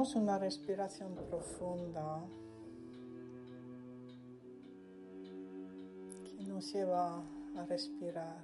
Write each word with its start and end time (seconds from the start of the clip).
Una 0.00 0.38
respiración 0.38 1.14
profunda 1.28 2.24
que 6.24 6.42
nos 6.44 6.72
lleva 6.72 7.22
a 7.54 7.66
respirar 7.66 8.42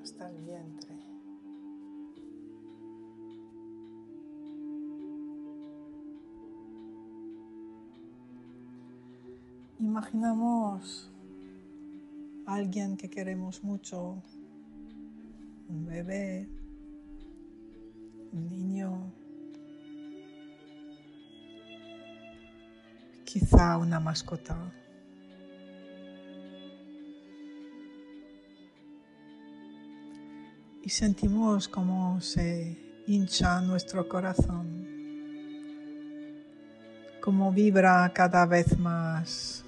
hasta 0.00 0.30
el 0.30 0.36
vientre. 0.42 0.94
Imaginamos 9.80 11.10
a 12.46 12.54
alguien 12.54 12.96
que 12.96 13.10
queremos 13.10 13.64
mucho, 13.64 14.22
un 15.68 15.86
bebé, 15.86 16.48
un 18.32 18.48
niño, 18.48 19.17
quizá 23.28 23.76
una 23.76 24.00
mascota. 24.00 24.56
Y 30.82 30.88
sentimos 30.88 31.68
cómo 31.68 32.22
se 32.22 33.02
hincha 33.06 33.60
nuestro 33.60 34.08
corazón, 34.08 34.86
cómo 37.20 37.52
vibra 37.52 38.10
cada 38.14 38.46
vez 38.46 38.78
más. 38.78 39.62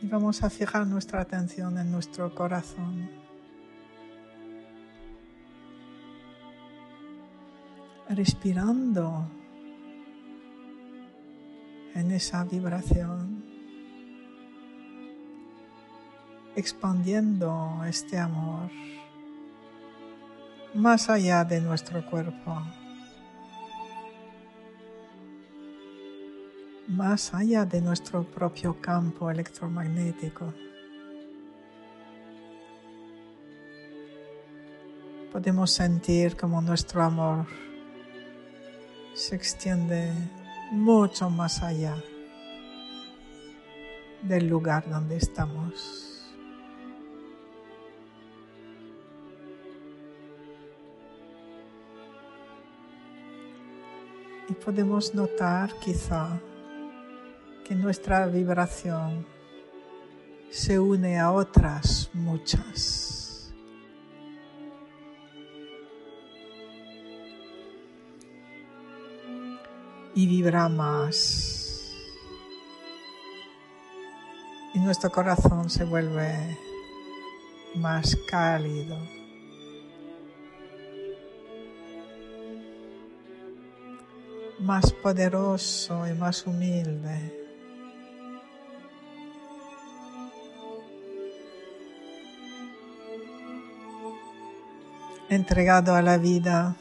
Y 0.00 0.06
vamos 0.06 0.42
a 0.42 0.48
fijar 0.48 0.86
nuestra 0.86 1.20
atención 1.20 1.76
en 1.76 1.92
nuestro 1.92 2.34
corazón. 2.34 3.27
Respirando 8.18 9.28
en 11.94 12.10
esa 12.10 12.42
vibración, 12.42 13.44
expandiendo 16.56 17.80
este 17.86 18.18
amor 18.18 18.72
más 20.74 21.08
allá 21.08 21.44
de 21.44 21.60
nuestro 21.60 22.04
cuerpo. 22.06 22.60
más 26.88 27.32
allá 27.34 27.64
de 27.66 27.80
nuestro 27.80 28.24
propio 28.24 28.80
campo 28.80 29.30
electromagnético. 29.30 30.52
Podemos 35.30 35.70
sentir 35.70 36.34
como 36.34 36.60
nuestro 36.62 37.02
amor 37.02 37.46
se 39.18 39.34
extiende 39.34 40.12
mucho 40.70 41.28
más 41.28 41.60
allá 41.64 41.96
del 44.22 44.46
lugar 44.46 44.88
donde 44.88 45.16
estamos. 45.16 46.32
Y 54.48 54.52
podemos 54.52 55.12
notar 55.16 55.74
quizá 55.80 56.40
que 57.64 57.74
nuestra 57.74 58.24
vibración 58.28 59.26
se 60.48 60.78
une 60.78 61.18
a 61.18 61.32
otras 61.32 62.08
muchas. 62.14 63.07
Y 70.14 70.26
vibra 70.26 70.68
más. 70.68 71.92
Y 74.74 74.78
nuestro 74.78 75.10
corazón 75.10 75.70
se 75.70 75.84
vuelve 75.84 76.58
más 77.76 78.16
cálido. 78.28 78.98
más 84.60 84.92
poderoso 84.92 86.04
y 86.08 86.14
más 86.14 86.44
humilde. 86.44 87.38
entregado 95.28 95.94
a 95.94 96.02
la 96.02 96.16
vida. 96.16 96.76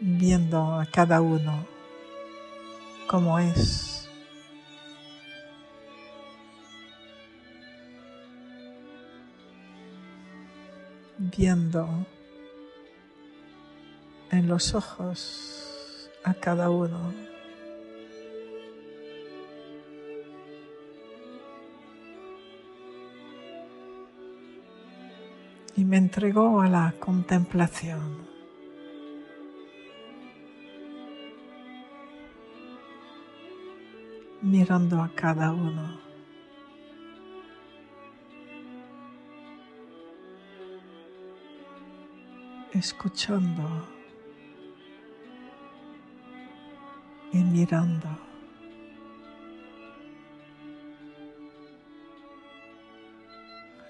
Viendo 0.00 0.74
a 0.80 0.86
cada 0.86 1.20
uno 1.20 1.66
como 3.06 3.38
es. 3.38 4.08
Viendo 11.18 12.06
en 14.30 14.48
los 14.48 14.74
ojos 14.74 16.10
a 16.24 16.34
cada 16.34 16.70
uno. 16.70 17.12
y 25.76 25.84
me 25.84 25.98
entregó 25.98 26.62
a 26.62 26.68
la 26.68 26.94
contemplación. 26.98 28.35
Mirando 34.42 35.02
a 35.02 35.08
cada 35.14 35.52
uno. 35.52 36.06
escuchando 42.72 43.88
y 47.32 47.38
mirando. 47.38 48.08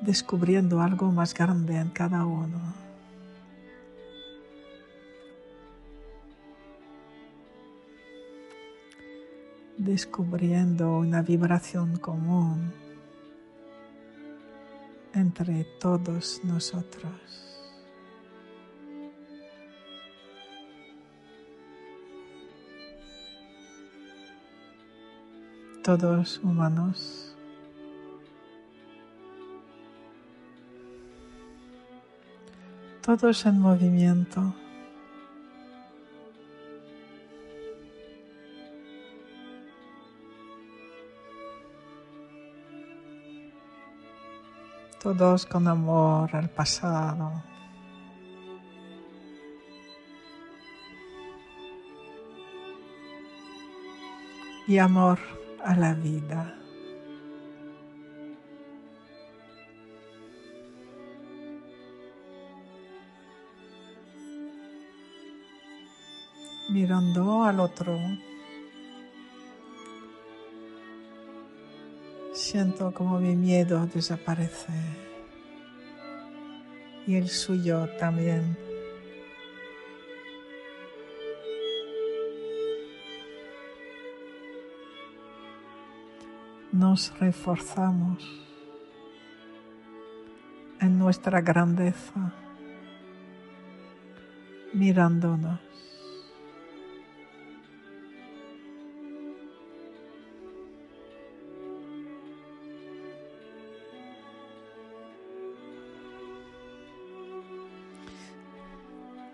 descubriendo 0.00 0.80
algo 0.80 1.10
más 1.10 1.34
grande 1.34 1.76
en 1.76 1.90
cada 1.90 2.24
uno. 2.24 2.87
Descubriendo 9.88 10.98
una 10.98 11.22
vibración 11.22 11.96
común 11.96 12.74
entre 15.14 15.64
todos 15.80 16.42
nosotros. 16.44 17.10
Todos 25.82 26.38
humanos. 26.44 27.34
todos 33.00 33.46
en 33.46 33.58
movimiento. 33.58 34.54
Todos 45.00 45.46
con 45.46 45.68
amor 45.68 46.34
al 46.34 46.50
pasado. 46.50 47.44
Y 54.66 54.78
amor 54.78 55.18
a 55.64 55.74
la 55.74 55.94
vida. 55.94 56.58
mirando 66.68 67.44
al 67.44 67.60
otro. 67.60 67.98
Siento 72.32 72.92
como 72.92 73.18
mi 73.18 73.34
miedo 73.34 73.86
desaparece 73.86 74.72
y 77.06 77.16
el 77.16 77.28
suyo 77.28 77.88
también. 77.98 78.56
Nos 86.70 87.18
reforzamos 87.18 88.22
en 90.80 90.98
nuestra 90.98 91.40
grandeza 91.40 92.34
mirándonos. 94.74 95.60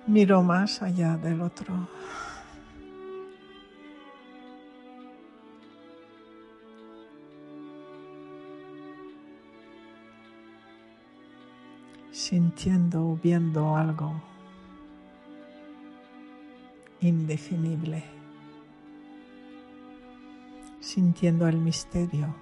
Miro 0.06 0.42
más 0.42 0.82
allá 0.82 1.16
del 1.16 1.40
otro. 1.40 1.88
sintiendo 12.10 13.10
o 13.10 13.18
viendo 13.22 13.76
algo 13.76 14.14
indefinible, 17.00 18.02
sintiendo 20.80 21.46
el 21.48 21.58
misterio 21.58 22.34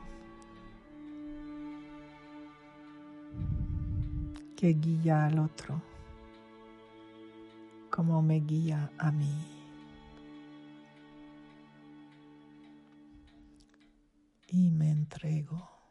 que 4.55 4.69
guía 4.75 5.27
al 5.27 5.41
otro 5.41 5.92
como 7.93 8.23
me 8.23 8.41
guía 8.41 8.91
a 8.97 9.13
mí. 9.13 9.31
Y 14.49 14.71
me 14.71 14.91
entrego. 14.91 15.82